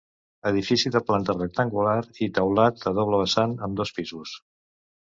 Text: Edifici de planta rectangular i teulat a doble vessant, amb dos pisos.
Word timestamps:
Edifici 0.51 0.91
de 0.95 1.01
planta 1.09 1.35
rectangular 1.37 1.95
i 2.27 2.31
teulat 2.39 2.89
a 2.93 2.97
doble 3.03 3.25
vessant, 3.25 3.57
amb 3.69 3.83
dos 3.83 3.97
pisos. 4.01 4.39